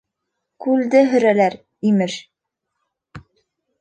[0.65, 1.57] Күлде һөрәләр,
[1.91, 2.17] имеш!